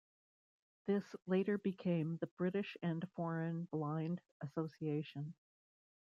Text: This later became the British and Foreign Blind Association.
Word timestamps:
This 0.87 1.15
later 1.27 1.59
became 1.59 2.17
the 2.17 2.25
British 2.25 2.75
and 2.81 3.07
Foreign 3.15 3.65
Blind 3.65 4.19
Association. 4.41 5.35